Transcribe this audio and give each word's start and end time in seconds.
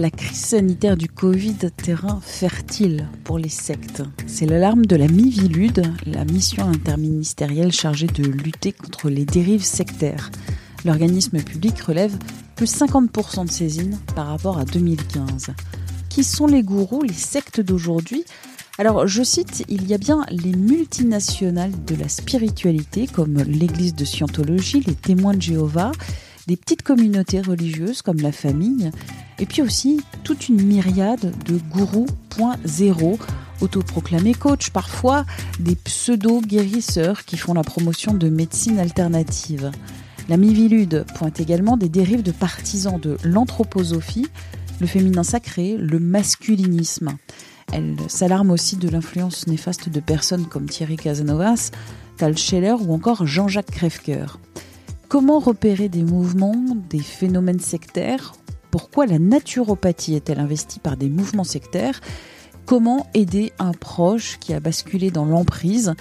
La 0.00 0.10
crise 0.10 0.38
sanitaire 0.38 0.96
du 0.96 1.08
Covid, 1.08 1.56
terrain 1.76 2.20
fertile 2.22 3.06
pour 3.22 3.36
les 3.36 3.50
sectes. 3.50 4.02
C'est 4.26 4.46
l'alarme 4.46 4.86
de 4.86 4.96
la 4.96 5.06
Mivilude, 5.06 5.82
la 6.06 6.24
mission 6.24 6.66
interministérielle 6.66 7.70
chargée 7.70 8.06
de 8.06 8.22
lutter 8.22 8.72
contre 8.72 9.10
les 9.10 9.26
dérives 9.26 9.62
sectaires. 9.62 10.30
L'organisme 10.86 11.42
public 11.42 11.78
relève 11.82 12.16
plus 12.56 12.74
50% 12.74 13.44
de 13.44 13.50
saisines 13.50 13.98
par 14.14 14.28
rapport 14.28 14.56
à 14.56 14.64
2015. 14.64 15.48
Qui 16.08 16.24
sont 16.24 16.46
les 16.46 16.62
gourous, 16.62 17.02
les 17.02 17.12
sectes 17.12 17.60
d'aujourd'hui? 17.60 18.24
Alors, 18.78 19.06
je 19.06 19.22
cite, 19.22 19.64
il 19.68 19.86
y 19.86 19.92
a 19.92 19.98
bien 19.98 20.24
les 20.30 20.52
multinationales 20.52 21.84
de 21.84 21.94
la 21.94 22.08
spiritualité, 22.08 23.06
comme 23.06 23.36
l'Église 23.42 23.94
de 23.94 24.06
Scientologie, 24.06 24.80
les 24.80 24.94
témoins 24.94 25.34
de 25.34 25.42
Jéhovah, 25.42 25.92
des 26.46 26.56
petites 26.56 26.82
communautés 26.82 27.42
religieuses 27.42 28.00
comme 28.00 28.20
la 28.20 28.32
famille, 28.32 28.90
et 29.40 29.46
puis 29.46 29.62
aussi 29.62 30.00
toute 30.22 30.48
une 30.48 30.62
myriade 30.62 31.32
de 31.44 31.58
gourous 31.70 32.06
point 32.28 32.56
zéro, 32.64 33.18
autoproclamés 33.60 34.34
coach, 34.34 34.70
parfois 34.70 35.24
des 35.58 35.74
pseudo-guérisseurs 35.74 37.24
qui 37.24 37.36
font 37.36 37.54
la 37.54 37.64
promotion 37.64 38.14
de 38.14 38.28
médecine 38.28 38.78
alternative. 38.78 39.70
La 40.28 40.36
Mivilude 40.36 41.04
pointe 41.16 41.40
également 41.40 41.76
des 41.76 41.88
dérives 41.88 42.22
de 42.22 42.30
partisans 42.30 43.00
de 43.00 43.16
l'anthroposophie, 43.24 44.28
le 44.80 44.86
féminin 44.86 45.24
sacré, 45.24 45.76
le 45.76 45.98
masculinisme. 45.98 47.16
Elle 47.72 47.96
s'alarme 48.08 48.50
aussi 48.50 48.76
de 48.76 48.88
l'influence 48.88 49.46
néfaste 49.46 49.88
de 49.88 50.00
personnes 50.00 50.46
comme 50.46 50.66
Thierry 50.66 50.96
Casanovas, 50.96 51.70
Tal 52.16 52.36
Scheller 52.36 52.76
ou 52.80 52.92
encore 52.92 53.26
Jean-Jacques 53.26 53.70
Crèvecoeur. 53.70 54.38
Comment 55.08 55.40
repérer 55.40 55.88
des 55.88 56.02
mouvements, 56.02 56.76
des 56.88 57.00
phénomènes 57.00 57.60
sectaires 57.60 58.34
Pourquoi 58.70 59.06
la 59.06 59.18
naturopathie 59.18 60.14
est-elle 60.14 60.38
investie 60.38 60.78
par 60.78 60.96
des 60.96 61.08
mouvements 61.08 61.44
sectaires? 61.44 62.00
Comment 62.66 63.06
aider 63.14 63.52
un 63.58 63.72
proche 63.72 64.38
qui 64.38 64.54
a 64.54 64.60
basculé 64.60 65.10
dans 65.10 65.24
l'emprise? 65.24 65.94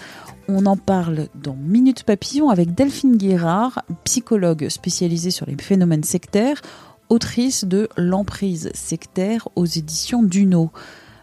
On 0.48 0.66
en 0.68 0.78
parle 0.78 1.28
dans 1.34 1.56
Minute 1.56 2.04
Papillon 2.04 2.50
avec 2.50 2.76
Delphine 2.76 3.18
Guérard, 3.18 3.84
psychologue 4.04 4.70
spécialisée 4.70 5.32
sur 5.32 5.48
les 5.48 5.58
phénomènes 5.60 6.04
sectaires, 6.04 6.62
autrice 7.10 7.66
de 7.66 7.90
L'emprise 7.98 8.70
sectaire 8.76 9.48
aux 9.56 9.66
éditions 9.66 10.22
Duno. 10.22 10.72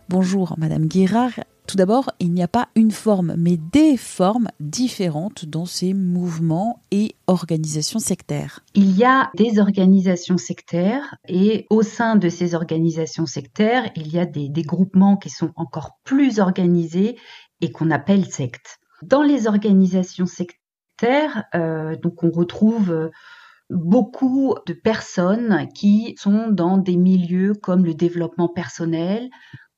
Bonjour 0.08 0.54
Madame 0.58 0.86
Guérard. 0.86 1.40
Tout 1.66 1.76
d'abord, 1.76 2.10
il 2.20 2.32
n'y 2.32 2.44
a 2.44 2.48
pas 2.48 2.68
une 2.76 2.92
forme, 2.92 3.34
mais 3.36 3.56
des 3.56 3.96
formes 3.96 4.48
différentes 4.60 5.46
dans 5.46 5.66
ces 5.66 5.94
mouvements 5.94 6.80
et 6.92 7.16
organisations 7.26 7.98
sectaires. 7.98 8.60
Il 8.74 8.96
y 8.96 9.04
a 9.04 9.30
des 9.34 9.58
organisations 9.58 10.38
sectaires 10.38 11.16
et 11.26 11.66
au 11.68 11.82
sein 11.82 12.14
de 12.14 12.28
ces 12.28 12.54
organisations 12.54 13.26
sectaires, 13.26 13.90
il 13.96 14.12
y 14.12 14.18
a 14.18 14.26
des, 14.26 14.48
groupements 14.62 15.16
qui 15.16 15.30
sont 15.30 15.52
encore 15.56 15.98
plus 16.04 16.38
organisés 16.38 17.16
et 17.60 17.72
qu'on 17.72 17.90
appelle 17.90 18.26
sectes. 18.26 18.78
Dans 19.02 19.22
les 19.22 19.48
organisations 19.48 20.26
sectaires, 20.26 21.44
euh, 21.54 21.96
donc 21.96 22.22
on 22.22 22.30
retrouve 22.30 22.92
euh, 22.92 23.10
beaucoup 23.70 24.54
de 24.66 24.72
personnes 24.72 25.68
qui 25.74 26.14
sont 26.18 26.48
dans 26.48 26.78
des 26.78 26.96
milieux 26.96 27.54
comme 27.54 27.84
le 27.84 27.94
développement 27.94 28.48
personnel, 28.48 29.30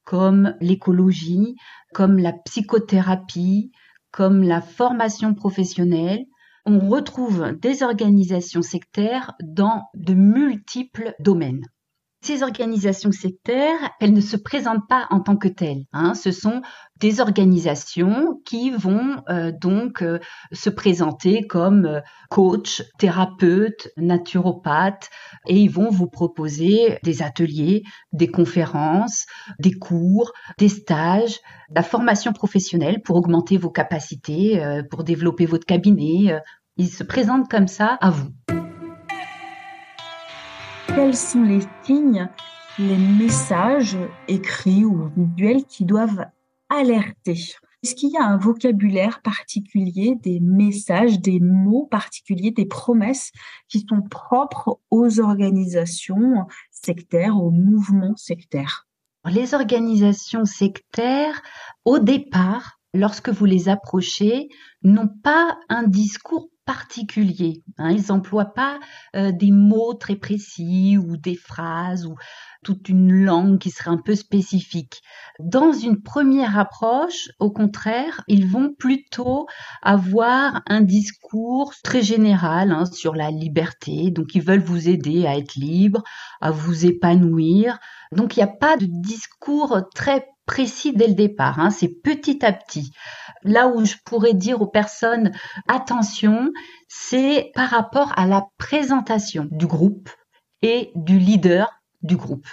comme 0.08 0.56
l'écologie, 0.62 1.54
comme 1.92 2.16
la 2.16 2.32
psychothérapie, 2.32 3.72
comme 4.10 4.42
la 4.42 4.62
formation 4.62 5.34
professionnelle. 5.34 6.24
On 6.64 6.78
retrouve 6.78 7.52
des 7.60 7.82
organisations 7.82 8.62
sectaires 8.62 9.34
dans 9.42 9.82
de 9.92 10.14
multiples 10.14 11.14
domaines. 11.20 11.66
Ces 12.20 12.42
organisations 12.42 13.12
sectaires, 13.12 13.78
elles 14.00 14.12
ne 14.12 14.20
se 14.20 14.36
présentent 14.36 14.88
pas 14.88 15.06
en 15.10 15.20
tant 15.20 15.36
que 15.36 15.46
telles. 15.46 15.84
Hein. 15.92 16.14
Ce 16.14 16.32
sont 16.32 16.62
des 16.96 17.20
organisations 17.20 18.40
qui 18.44 18.70
vont 18.70 19.22
euh, 19.28 19.52
donc 19.52 20.02
euh, 20.02 20.18
se 20.50 20.68
présenter 20.68 21.46
comme 21.46 21.86
euh, 21.86 22.00
coach, 22.28 22.82
thérapeute, 22.98 23.90
naturopathe, 23.96 25.10
et 25.46 25.58
ils 25.60 25.70
vont 25.70 25.90
vous 25.90 26.08
proposer 26.08 26.98
des 27.04 27.22
ateliers, 27.22 27.84
des 28.12 28.28
conférences, 28.28 29.26
des 29.60 29.72
cours, 29.72 30.32
des 30.58 30.68
stages, 30.68 31.38
la 31.70 31.84
formation 31.84 32.32
professionnelle 32.32 33.00
pour 33.00 33.14
augmenter 33.14 33.58
vos 33.58 33.70
capacités, 33.70 34.60
pour 34.90 35.04
développer 35.04 35.46
votre 35.46 35.66
cabinet. 35.66 36.40
Ils 36.76 36.88
se 36.88 37.04
présentent 37.04 37.48
comme 37.48 37.68
ça 37.68 37.96
à 38.00 38.10
vous 38.10 38.30
quels 40.98 41.16
sont 41.16 41.44
les 41.44 41.60
signes, 41.84 42.28
les 42.76 42.96
messages 42.96 43.96
écrits 44.26 44.84
ou 44.84 45.08
visuels 45.16 45.64
qui 45.64 45.84
doivent 45.84 46.26
alerter? 46.70 47.40
Est-ce 47.84 47.94
qu'il 47.94 48.10
y 48.10 48.16
a 48.16 48.24
un 48.24 48.36
vocabulaire 48.36 49.22
particulier, 49.22 50.16
des 50.16 50.40
messages, 50.40 51.20
des 51.20 51.38
mots 51.38 51.86
particuliers, 51.88 52.50
des 52.50 52.66
promesses 52.66 53.30
qui 53.68 53.86
sont 53.88 54.02
propres 54.02 54.80
aux 54.90 55.20
organisations 55.20 56.48
sectaires, 56.72 57.36
aux 57.36 57.52
mouvements 57.52 58.16
sectaires? 58.16 58.88
Les 59.24 59.54
organisations 59.54 60.46
sectaires, 60.46 61.40
au 61.84 62.00
départ, 62.00 62.80
lorsque 62.92 63.28
vous 63.28 63.44
les 63.44 63.68
approchez, 63.68 64.48
n'ont 64.82 65.12
pas 65.22 65.56
un 65.68 65.84
discours 65.84 66.48
particulier. 66.68 67.62
Hein. 67.78 67.92
Ils 67.92 68.08
n'emploient 68.08 68.52
pas 68.52 68.78
euh, 69.16 69.32
des 69.32 69.50
mots 69.50 69.94
très 69.94 70.16
précis 70.16 70.98
ou 70.98 71.16
des 71.16 71.34
phrases 71.34 72.04
ou 72.04 72.14
toute 72.62 72.90
une 72.90 73.24
langue 73.24 73.58
qui 73.58 73.70
serait 73.70 73.88
un 73.88 74.02
peu 74.04 74.14
spécifique. 74.14 75.00
Dans 75.40 75.72
une 75.72 76.02
première 76.02 76.58
approche, 76.58 77.30
au 77.38 77.50
contraire, 77.50 78.22
ils 78.28 78.46
vont 78.46 78.74
plutôt 78.78 79.46
avoir 79.80 80.60
un 80.66 80.82
discours 80.82 81.72
très 81.82 82.02
général 82.02 82.70
hein, 82.70 82.84
sur 82.84 83.14
la 83.14 83.30
liberté. 83.30 84.10
Donc, 84.10 84.34
ils 84.34 84.42
veulent 84.42 84.60
vous 84.60 84.90
aider 84.90 85.26
à 85.26 85.38
être 85.38 85.54
libre, 85.54 86.02
à 86.42 86.50
vous 86.50 86.84
épanouir. 86.84 87.78
Donc, 88.12 88.36
il 88.36 88.40
n'y 88.40 88.50
a 88.50 88.54
pas 88.54 88.76
de 88.76 88.86
discours 88.86 89.80
très 89.94 90.26
précis 90.48 90.92
dès 90.94 91.06
le 91.06 91.14
départ, 91.14 91.60
hein, 91.60 91.70
c'est 91.70 91.92
petit 92.02 92.44
à 92.44 92.52
petit. 92.52 92.90
Là 93.48 93.68
où 93.68 93.82
je 93.82 93.94
pourrais 94.04 94.34
dire 94.34 94.60
aux 94.60 94.66
personnes 94.66 95.32
attention, 95.68 96.52
c'est 96.86 97.50
par 97.54 97.70
rapport 97.70 98.12
à 98.18 98.26
la 98.26 98.46
présentation 98.58 99.48
du 99.50 99.66
groupe 99.66 100.10
et 100.60 100.92
du 100.94 101.18
leader 101.18 101.72
du 102.02 102.16
groupe. 102.16 102.46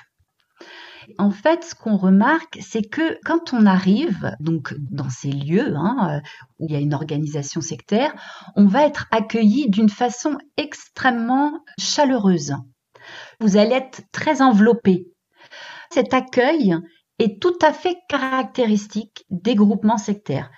En 1.18 1.32
fait, 1.32 1.66
ce 1.66 1.76
qu'on 1.76 1.98
remarque, 1.98 2.60
c'est 2.62 2.90
que 2.90 3.20
quand 3.26 3.52
on 3.52 3.66
arrive 3.66 4.32
donc 4.40 4.74
dans 4.90 5.10
ces 5.10 5.32
lieux 5.32 5.76
hein, 5.76 6.22
où 6.60 6.68
il 6.70 6.74
y 6.74 6.78
a 6.78 6.80
une 6.80 6.94
organisation 6.94 7.60
sectaire, 7.60 8.14
on 8.56 8.66
va 8.66 8.86
être 8.86 9.08
accueilli 9.12 9.70
d'une 9.70 9.90
façon 9.90 10.38
extrêmement 10.56 11.60
chaleureuse. 11.78 12.56
Vous 13.42 13.58
allez 13.58 13.76
être 13.76 14.02
très 14.14 14.42
enveloppé. 14.42 15.08
Cet 15.92 16.14
accueil, 16.14 16.78
est 17.20 17.42
tout 17.42 17.58
à 17.62 17.74
fait 17.74 17.98
caractéristique 18.10 19.26
des 19.30 19.56
groupements 19.56 19.98
sectaires. 19.98 20.50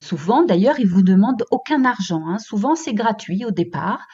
Souvent, 0.00 0.44
d'ailleurs, 0.44 0.78
ils 0.78 0.86
vous 0.86 1.02
demandent 1.02 1.44
aucun 1.50 1.84
argent. 1.84 2.22
Hein. 2.26 2.38
Souvent, 2.38 2.74
c'est 2.74 2.94
gratuit 2.94 3.44
au 3.44 3.50
départ. 3.50 4.06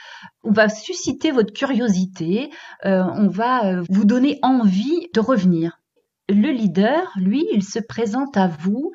On 0.43 0.51
va 0.51 0.69
susciter 0.69 1.31
votre 1.31 1.53
curiosité. 1.53 2.51
Euh, 2.85 3.05
on 3.15 3.29
va 3.29 3.67
euh, 3.67 3.83
vous 3.91 4.05
donner 4.05 4.39
envie 4.43 5.09
de 5.13 5.21
revenir. 5.21 5.81
Le 6.29 6.51
leader, 6.51 7.13
lui, 7.17 7.47
il 7.53 7.63
se 7.63 7.79
présente 7.79 8.37
à 8.37 8.49
vous 8.49 8.93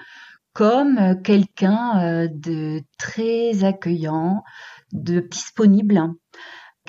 comme 0.53 0.97
euh, 0.97 1.15
quelqu'un 1.15 2.27
de 2.31 2.81
très 2.97 3.63
accueillant, 3.63 4.43
de 4.91 5.19
disponible, 5.19 6.01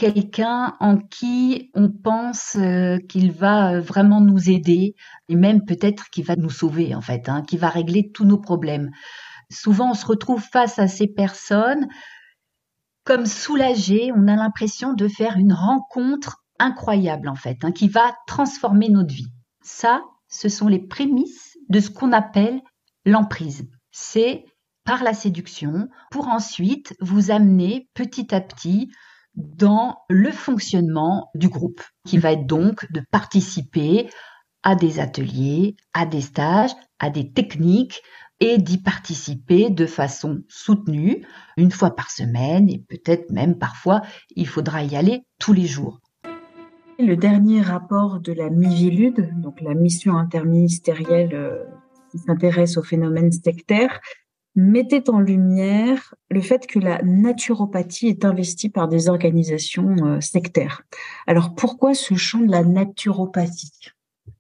quelqu'un 0.01 0.77
en 0.81 0.97
qui 0.97 1.71
on 1.75 1.91
pense 1.91 2.57
euh, 2.57 2.97
qu'il 3.09 3.33
va 3.33 3.75
euh, 3.75 3.81
vraiment 3.81 4.23
nous 4.23 4.49
aider 4.49 4.95
et 5.29 5.37
même 5.37 5.67
peut-être 5.67 6.09
qu'il 6.09 6.25
va 6.25 6.37
nous 6.37 6.49
sauver 6.49 6.95
en 6.95 7.03
fait, 7.03 7.29
hein, 7.29 7.43
qui 7.47 7.59
va 7.59 7.69
régler 7.69 8.11
tous 8.11 8.25
nos 8.25 8.39
problèmes. 8.39 8.91
Souvent, 9.51 9.91
on 9.91 9.95
se 9.95 10.07
retrouve 10.07 10.43
face 10.43 10.79
à 10.79 10.89
ces 10.89 11.09
personnes 11.09 11.89
comme 13.05 13.27
soulagé, 13.27 14.13
on 14.15 14.29
a 14.29 14.37
l'impression 14.37 14.93
de 14.93 15.09
faire 15.09 15.37
une 15.37 15.53
rencontre 15.53 16.45
incroyable 16.59 17.29
en 17.29 17.35
fait, 17.35 17.59
hein, 17.63 17.73
qui 17.73 17.89
va 17.89 18.15
transformer 18.27 18.89
notre 18.89 19.13
vie. 19.13 19.33
Ça, 19.63 20.05
ce 20.29 20.49
sont 20.49 20.69
les 20.69 20.79
prémices 20.79 21.57
de 21.69 21.81
ce 21.81 21.91
qu'on 21.91 22.13
appelle 22.13 22.61
l'emprise. 23.05 23.69
C'est 23.91 24.45
par 24.85 25.03
la 25.03 25.15
séduction 25.15 25.89
pour 26.11 26.29
ensuite 26.29 26.95
vous 27.01 27.31
amener 27.31 27.89
petit 27.95 28.35
à 28.35 28.41
petit 28.41 28.91
dans 29.35 29.97
le 30.09 30.31
fonctionnement 30.31 31.31
du 31.35 31.49
groupe, 31.49 31.83
qui 32.07 32.19
va 32.19 32.33
être 32.33 32.47
donc 32.47 32.91
de 32.93 33.03
participer 33.11 34.11
à 34.63 34.75
des 34.75 35.01
ateliers, 35.01 35.77
à 35.95 36.05
des 36.05 36.21
stages, 36.21 36.73
à 36.99 37.11
des 37.11 37.33
techniques 37.33 38.03
et 38.41 38.59
d'y 38.59 38.79
participer 38.79 39.71
de 39.71 39.87
façon 39.87 40.43
soutenue, 40.49 41.27
une 41.57 41.71
fois 41.71 41.95
par 41.95 42.11
semaine 42.11 42.69
et 42.69 42.79
peut-être 42.79 43.31
même 43.31 43.59
parfois 43.59 44.01
il 44.35 44.49
faudra 44.49 44.83
y 44.83 44.97
aller 44.97 45.23
tous 45.39 45.53
les 45.53 45.67
jours. 45.67 46.01
Le 46.99 47.17
dernier 47.17 47.63
rapport 47.63 48.21
de 48.21 48.33
la 48.33 48.51
MIVILUD, 48.51 49.41
donc 49.41 49.61
la 49.61 49.75
mission 49.75 50.17
interministérielle 50.17 51.35
euh, 51.35 51.65
qui 52.11 52.19
s'intéresse 52.19 52.77
aux 52.77 52.83
phénomènes 52.83 53.33
sectaires, 53.33 54.01
mettait 54.55 55.09
en 55.09 55.21
lumière 55.21 56.15
le 56.29 56.41
fait 56.41 56.67
que 56.67 56.79
la 56.79 57.01
naturopathie 57.03 58.09
est 58.09 58.25
investie 58.25 58.69
par 58.69 58.89
des 58.89 59.09
organisations 59.09 59.95
euh, 60.05 60.21
sectaires. 60.21 60.83
Alors 61.27 61.55
pourquoi 61.55 61.95
ce 61.95 62.15
champ 62.15 62.41
de 62.41 62.51
la 62.51 62.65
naturopathie, 62.65 63.93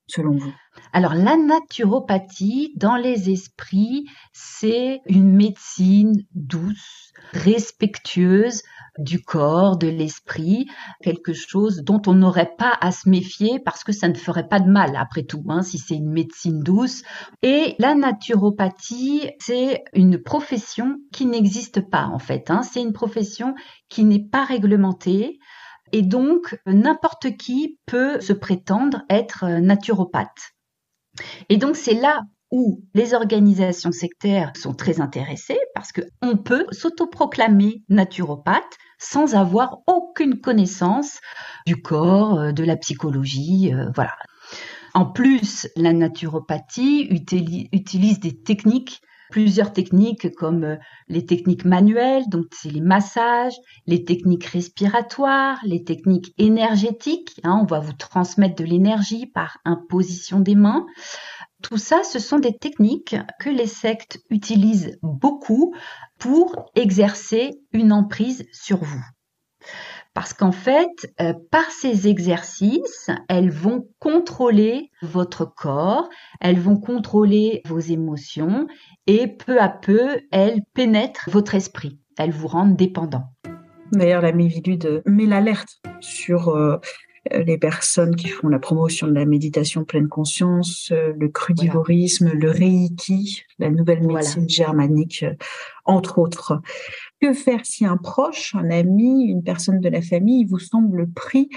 selon 0.06 0.36
vous? 0.36 0.52
Alors 0.92 1.14
la 1.14 1.36
naturopathie, 1.36 2.72
dans 2.76 2.96
les 2.96 3.30
esprits, 3.30 4.08
c'est 4.32 5.00
une 5.06 5.32
médecine 5.32 6.24
douce, 6.34 7.12
respectueuse 7.32 8.62
du 8.98 9.22
corps, 9.22 9.76
de 9.76 9.86
l'esprit, 9.86 10.66
quelque 11.02 11.32
chose 11.32 11.82
dont 11.84 12.02
on 12.06 12.14
n'aurait 12.14 12.54
pas 12.58 12.76
à 12.80 12.90
se 12.92 13.08
méfier 13.08 13.60
parce 13.60 13.84
que 13.84 13.92
ça 13.92 14.08
ne 14.08 14.14
ferait 14.14 14.48
pas 14.48 14.60
de 14.60 14.70
mal 14.70 14.96
après 14.96 15.22
tout, 15.22 15.44
hein, 15.48 15.62
si 15.62 15.78
c'est 15.78 15.94
une 15.94 16.10
médecine 16.10 16.60
douce. 16.60 17.02
Et 17.42 17.76
la 17.78 17.94
naturopathie, 17.94 19.30
c'est 19.38 19.84
une 19.94 20.20
profession 20.22 20.98
qui 21.12 21.26
n'existe 21.26 21.88
pas 21.88 22.06
en 22.06 22.18
fait. 22.18 22.50
Hein. 22.50 22.62
C'est 22.62 22.82
une 22.82 22.92
profession 22.92 23.54
qui 23.88 24.04
n'est 24.04 24.24
pas 24.24 24.44
réglementée. 24.44 25.38
Et 25.92 26.02
donc, 26.02 26.60
n'importe 26.66 27.36
qui 27.36 27.78
peut 27.86 28.20
se 28.20 28.32
prétendre 28.32 29.02
être 29.08 29.46
naturopathe. 29.60 30.52
Et 31.48 31.56
donc 31.56 31.76
c'est 31.76 31.94
là 31.94 32.22
où 32.50 32.82
les 32.94 33.14
organisations 33.14 33.92
sectaires 33.92 34.52
sont 34.56 34.74
très 34.74 35.00
intéressées 35.00 35.58
parce 35.74 35.92
qu'on 35.92 36.36
peut 36.36 36.66
s'autoproclamer 36.72 37.82
naturopathe 37.88 38.76
sans 38.98 39.34
avoir 39.34 39.78
aucune 39.86 40.40
connaissance 40.40 41.20
du 41.66 41.80
corps, 41.80 42.38
euh, 42.38 42.52
de 42.52 42.64
la 42.64 42.76
psychologie, 42.76 43.72
euh, 43.72 43.90
voilà. 43.94 44.14
En 44.92 45.06
plus, 45.06 45.68
la 45.76 45.92
naturopathie 45.92 47.08
utilise 47.72 48.18
des 48.18 48.42
techniques 48.42 49.00
plusieurs 49.30 49.72
techniques 49.72 50.34
comme 50.34 50.64
euh, 50.64 50.76
les 51.08 51.24
techniques 51.24 51.64
manuelles, 51.64 52.28
donc 52.28 52.46
c'est 52.52 52.70
les 52.70 52.80
massages, 52.80 53.54
les 53.86 54.04
techniques 54.04 54.44
respiratoires, 54.44 55.58
les 55.64 55.84
techniques 55.84 56.34
énergétiques. 56.38 57.40
Hein, 57.44 57.60
on 57.62 57.66
va 57.66 57.80
vous 57.80 57.92
transmettre 57.92 58.56
de 58.56 58.64
l'énergie 58.64 59.26
par 59.26 59.58
imposition 59.64 60.40
des 60.40 60.54
mains. 60.54 60.86
Tout 61.62 61.76
ça, 61.76 62.02
ce 62.02 62.18
sont 62.18 62.38
des 62.38 62.56
techniques 62.56 63.16
que 63.38 63.50
les 63.50 63.66
sectes 63.66 64.18
utilisent 64.30 64.98
beaucoup 65.02 65.74
pour 66.18 66.70
exercer 66.74 67.60
une 67.72 67.92
emprise 67.92 68.46
sur 68.52 68.78
vous. 68.78 69.04
Parce 70.20 70.34
qu'en 70.34 70.52
fait, 70.52 71.14
euh, 71.22 71.32
par 71.50 71.70
ces 71.70 72.06
exercices, 72.06 73.08
elles 73.30 73.50
vont 73.50 73.88
contrôler 74.00 74.90
votre 75.00 75.46
corps, 75.46 76.10
elles 76.42 76.60
vont 76.60 76.76
contrôler 76.76 77.62
vos 77.64 77.78
émotions 77.78 78.66
et 79.06 79.28
peu 79.28 79.58
à 79.58 79.70
peu, 79.70 80.20
elles 80.30 80.60
pénètrent 80.74 81.30
votre 81.30 81.54
esprit. 81.54 81.98
Elles 82.18 82.32
vous 82.32 82.48
rendent 82.48 82.76
dépendant. 82.76 83.32
D'ailleurs, 83.92 84.20
la 84.20 84.32
Mivilude 84.32 85.02
met 85.06 85.24
l'alerte 85.24 85.80
sur 86.00 86.50
euh, 86.50 86.76
les 87.30 87.58
personnes 87.58 88.16
qui 88.16 88.28
font 88.28 88.48
la 88.48 88.58
promotion 88.58 89.06
de 89.06 89.12
la 89.12 89.26
méditation 89.26 89.84
pleine 89.84 90.08
conscience, 90.08 90.90
euh, 90.92 91.12
le 91.18 91.28
crudivorisme, 91.28 92.30
le 92.32 92.50
reiki, 92.50 93.44
la 93.58 93.70
nouvelle 93.70 94.06
médecine 94.06 94.48
germanique, 94.48 95.24
entre 95.84 96.18
autres. 96.18 96.60
Que 97.20 97.34
faire 97.34 97.66
si 97.66 97.84
un 97.84 97.98
proche, 97.98 98.54
un 98.54 98.70
ami, 98.70 99.24
une 99.24 99.42
personne 99.42 99.80
de 99.80 99.88
la 99.88 100.00
famille 100.00 100.44
vous 100.44 100.58
semble 100.58 101.10
pris 101.10 101.50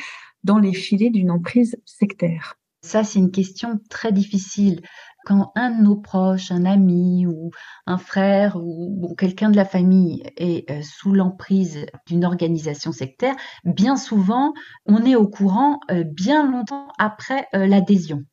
dans 0.43 0.59
les 0.59 0.73
filets 0.73 1.09
d'une 1.09 1.31
emprise 1.31 1.77
sectaire? 1.85 2.55
Ça, 2.81 3.05
c'est 3.05 3.19
une 3.19 3.31
question 3.31 3.79
très 3.89 4.11
difficile. 4.11 4.81
Quand 5.25 5.53
un 5.55 5.71
de 5.71 5.81
nos 5.83 5.95
proches, 5.95 6.51
un 6.51 6.65
ami 6.65 7.25
ou 7.25 7.51
un 7.85 7.97
frère 7.97 8.57
ou 8.57 9.15
quelqu'un 9.17 9.49
de 9.49 9.55
la 9.55 9.65
famille 9.65 10.23
est 10.35 10.69
euh, 10.69 10.81
sous 10.81 11.13
l'emprise 11.13 11.85
d'une 12.07 12.25
organisation 12.25 12.91
sectaire, 12.91 13.35
bien 13.63 13.95
souvent, 13.95 14.53
on 14.85 15.03
est 15.03 15.15
au 15.15 15.27
courant 15.27 15.79
euh, 15.91 16.03
bien 16.03 16.49
longtemps 16.49 16.89
après 16.99 17.47
euh, 17.55 17.67
l'adhésion. 17.67 18.23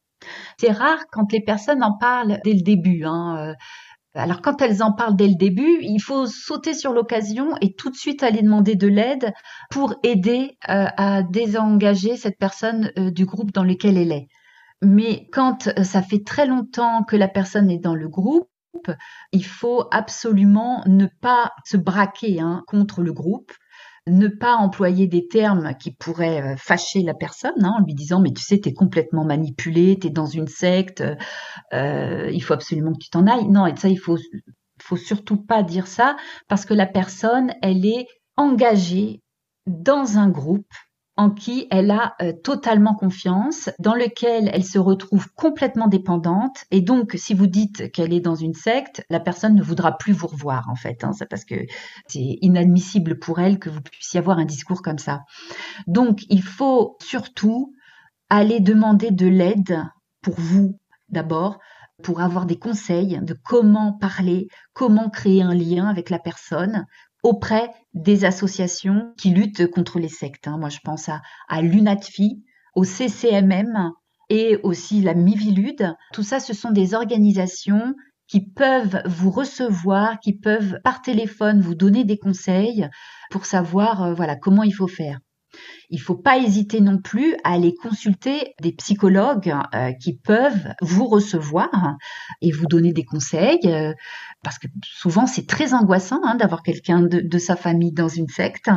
C'est 0.59 0.73
rare 0.73 1.05
quand 1.13 1.31
les 1.33 1.43
personnes 1.43 1.83
en 1.85 1.97
parlent 1.97 2.41
dès 2.45 2.55
le 2.55 2.63
début. 2.63 3.05
Hein, 3.05 3.55
alors 4.15 4.43
quand 4.43 4.61
elles 4.61 4.83
en 4.83 4.93
parlent 4.93 5.17
dès 5.17 5.29
le 5.29 5.37
début, 5.37 5.79
il 5.81 6.01
faut 6.01 6.27
sauter 6.27 6.75
sur 6.75 6.93
l'occasion 6.93 7.55
et 7.61 7.73
tout 7.75 7.91
de 7.91 7.97
suite 7.97 8.23
aller 8.23 8.43
demander 8.43 8.75
de 8.75 8.89
l'aide 8.89 9.33
pour 9.71 9.95
aider 10.03 10.59
à 10.67 11.23
désengager 11.23 12.17
cette 12.17 12.39
personne 12.39 12.93
du 12.97 13.25
groupe 13.25 13.53
dans 13.53 13.65
lequel 13.65 13.97
elle 13.97 14.13
est. 14.13 14.29
Mais 14.83 15.29
quand 15.33 15.69
euh, 15.69 15.85
ça 15.85 16.03
fait 16.03 16.25
très 16.25 16.47
longtemps 16.47 17.05
que 17.05 17.17
la 17.17 17.29
personne 17.29 17.71
est 17.71 17.79
dans 17.79 17.95
le 17.95 18.09
groupe, 18.09 18.49
il 19.33 19.45
faut 19.45 19.87
absolument 19.91 20.83
ne 20.87 21.07
pas 21.07 21.53
se 21.65 21.77
braquer 21.77 22.41
hein, 22.41 22.63
contre 22.67 23.03
le 23.03 23.13
groupe 23.13 23.53
ne 24.07 24.29
pas 24.29 24.57
employer 24.57 25.07
des 25.07 25.29
termes 25.29 25.75
qui 25.79 25.93
pourraient 25.93 26.43
euh, 26.43 26.57
fâcher 26.57 27.03
la 27.03 27.15
personne 27.15 27.63
hein, 27.63 27.77
en 27.79 27.85
lui 27.85 27.95
disant 27.95 28.21
mais 28.21 28.33
tu 28.33 28.43
sais 28.43 28.59
t'es 28.59 28.73
complètement 28.73 29.25
manipulé, 29.25 29.99
t'es 29.99 30.11
dans 30.11 30.27
une 30.27 30.49
secte, 30.49 31.03
euh, 31.73 32.31
il 32.33 32.41
faut 32.43 32.55
absolument 32.55 32.93
que 32.93 32.99
tu 32.99 33.11
t'en 33.11 33.27
ailles. 33.27 33.49
Non 33.49 33.67
et 33.67 33.77
ça 33.77 33.89
il 33.89 33.99
faut 33.99 34.19
faut 34.81 34.97
surtout 34.97 35.37
pas 35.37 35.63
dire 35.63 35.87
ça 35.87 36.17
parce 36.49 36.65
que 36.65 36.75
la 36.75 36.87
personne 36.87 37.53
elle 37.63 37.85
est 37.85 38.07
engagée 38.37 39.23
dans 39.67 40.19
un 40.19 40.29
groupe 40.31 40.73
en 41.21 41.29
qui 41.29 41.67
elle 41.71 41.91
a 41.91 42.15
euh, 42.23 42.33
totalement 42.33 42.95
confiance, 42.95 43.69
dans 43.79 43.95
lequel 43.95 44.49
elle 44.55 44.65
se 44.65 44.79
retrouve 44.79 45.31
complètement 45.35 45.87
dépendante. 45.87 46.65
Et 46.71 46.81
donc, 46.81 47.13
si 47.17 47.35
vous 47.35 47.47
dites 47.47 47.93
qu'elle 47.93 48.15
est 48.15 48.21
dans 48.21 48.37
une 48.37 48.55
secte, 48.55 49.05
la 49.11 49.21
personne 49.21 49.55
ne 49.55 49.63
voudra 49.63 49.99
plus 49.99 50.15
vous 50.15 50.29
revoir, 50.29 50.71
en 50.71 50.77
fait. 50.77 51.05
Hein, 51.05 51.13
c'est 51.13 51.29
parce 51.29 51.45
que 51.45 51.57
c'est 52.07 52.39
inadmissible 52.41 53.19
pour 53.19 53.39
elle 53.39 53.59
que 53.59 53.69
vous 53.69 53.83
puissiez 53.83 54.19
avoir 54.19 54.39
un 54.39 54.47
discours 54.47 54.81
comme 54.81 54.97
ça. 54.97 55.21
Donc, 55.87 56.23
il 56.31 56.43
faut 56.43 56.97
surtout 57.03 57.75
aller 58.31 58.61
demander 58.61 59.11
de 59.11 59.27
l'aide 59.27 59.79
pour 60.23 60.41
vous, 60.41 60.79
d'abord, 61.11 61.59
pour 62.03 62.23
avoir 62.23 62.47
des 62.47 62.59
conseils 62.59 63.21
de 63.21 63.37
comment 63.45 63.93
parler, 63.93 64.49
comment 64.73 65.11
créer 65.11 65.43
un 65.43 65.55
lien 65.55 65.87
avec 65.87 66.09
la 66.09 66.19
personne, 66.19 66.87
auprès 67.23 67.71
des 67.95 68.25
associations 68.25 69.13
qui 69.19 69.31
luttent 69.31 69.71
contre 69.71 69.99
les 69.99 70.09
sectes. 70.09 70.49
Hein. 70.49 70.59
Moi, 70.59 70.69
je 70.69 70.79
pense 70.83 71.09
à, 71.09 71.23
à 71.49 71.63
l'UNATFI, 71.63 72.45
au 72.75 72.85
CCMM 72.85 73.93
et 74.29 74.59
aussi 74.63 75.01
la 75.01 75.15
MIVILUD. 75.15 75.95
Tout 76.13 76.23
ça, 76.23 76.41
ce 76.41 76.55
sont 76.55 76.71
des 76.71 76.95
organisations 76.95 77.95
qui 78.29 78.41
peuvent 78.41 79.03
vous 79.07 79.31
recevoir, 79.31 80.21
qui 80.21 80.33
peuvent 80.33 80.79
par 80.85 81.03
téléphone 81.03 81.61
vous 81.61 81.75
donner 81.75 82.05
des 82.05 82.17
conseils 82.17 82.89
pour 83.31 83.45
savoir 83.45 84.05
euh, 84.05 84.15
voilà 84.15 84.37
comment 84.37 84.63
il 84.63 84.73
faut 84.73 84.87
faire. 84.87 85.19
Il 85.91 85.99
ne 85.99 86.05
faut 86.05 86.17
pas 86.17 86.39
hésiter 86.39 86.81
non 86.81 86.99
plus 86.99 87.35
à 87.45 87.53
aller 87.55 87.75
consulter 87.75 88.55
des 88.61 88.73
psychologues 88.73 89.55
euh, 89.75 89.93
qui 90.01 90.17
peuvent 90.17 90.75
vous 90.81 91.07
recevoir 91.07 91.97
et 92.41 92.53
vous 92.53 92.67
donner 92.67 92.93
des 92.93 93.05
conseils, 93.05 93.61
euh, 93.67 93.93
parce 94.43 94.59
que 94.59 94.69
souvent 94.83 95.27
c'est 95.27 95.47
très 95.47 95.75
angoissant 95.75 96.21
hein, 96.25 96.37
d'avoir 96.37 96.63
quelqu'un 96.63 97.03
de, 97.03 97.39
sa 97.39 97.57
famille 97.57 97.93
dans 97.93 98.09
une 98.09 98.29
secte. 98.29 98.71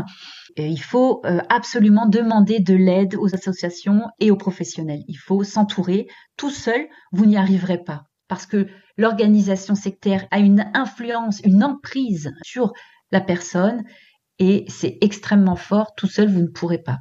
Il 0.58 0.82
faut 0.82 1.22
euh, 1.26 1.42
absolument 1.50 2.06
demander 2.08 2.60
de 2.60 2.76
l'aide 2.76 3.16
aux 3.16 3.34
associations 3.34 4.02
et 4.20 4.32
aux 4.32 4.38
professionnels. 4.38 5.04
Il 5.08 5.18
faut 5.18 5.44
s'entourer. 5.44 6.08
Tout 6.38 6.52
seul, 6.52 6.88
vous 7.12 7.26
n'y 7.26 7.38
arriverez 7.38 7.84
pas, 7.84 8.06
parce 8.28 8.46
que 8.46 8.68
l'organisation 8.98 9.76
sectaire 9.76 10.26
a 10.32 10.40
une 10.40 10.66
influence, 10.74 11.42
une 11.44 11.64
emprise 11.64 12.32
sur 12.44 12.74
la 13.12 13.22
personne 13.22 13.84
et 14.40 14.66
c'est 14.68 14.98
extrêmement 15.02 15.56
fort. 15.56 15.96
Tout 15.96 16.08
seul, 16.08 16.32
vous 16.32 16.42
ne 16.42 16.48
pourrez 16.48 16.80
pas. 16.80 17.00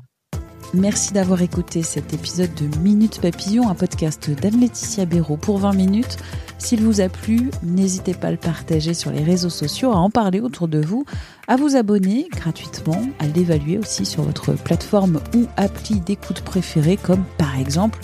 Merci 0.75 1.12
d'avoir 1.12 1.43
écouté 1.43 1.83
cet 1.83 2.15
épisode 2.15 2.55
de 2.55 2.79
Minute 2.79 3.21
Papillon, 3.21 3.69
un 3.69 3.75
podcast 3.75 4.31
d'Anne-Laetitia 4.31 5.05
Béraud 5.05 5.37
pour 5.37 5.59
20 5.59 5.75
minutes. 5.75 6.17
S'il 6.57 6.83
vous 6.83 7.03
a 7.03 7.11
plu, 7.11 7.51
n'hésitez 7.62 8.15
pas 8.15 8.29
à 8.29 8.31
le 8.31 8.39
partager 8.39 8.95
sur 8.95 9.11
les 9.11 9.23
réseaux 9.23 9.51
sociaux, 9.51 9.93
à 9.93 9.97
en 9.97 10.09
parler 10.09 10.41
autour 10.41 10.69
de 10.69 10.81
vous, 10.81 11.05
à 11.47 11.57
vous 11.57 11.77
abonner 11.77 12.27
gratuitement, 12.31 13.03
à 13.19 13.27
l'évaluer 13.27 13.77
aussi 13.77 14.07
sur 14.07 14.23
votre 14.23 14.55
plateforme 14.55 15.21
ou 15.35 15.45
appli 15.59 16.01
d'écoute 16.01 16.41
préférée 16.41 16.97
comme 16.97 17.25
par 17.37 17.59
exemple 17.59 17.99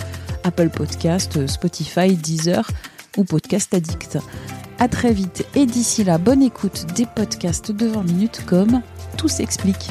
Apple 0.44 0.68
Podcast, 0.68 1.46
Spotify, 1.46 2.16
Deezer 2.16 2.68
ou 3.16 3.24
Podcast 3.24 3.72
Addict. 3.72 4.18
À 4.80 4.86
très 4.86 5.12
vite 5.12 5.44
et 5.56 5.66
d'ici 5.66 6.04
là, 6.04 6.18
bonne 6.18 6.42
écoute 6.42 6.86
des 6.94 7.04
podcasts 7.04 7.72
de 7.72 7.86
20 7.86 8.04
minutes 8.04 8.42
comme 8.46 8.80
Tout 9.16 9.26
s'explique. 9.26 9.90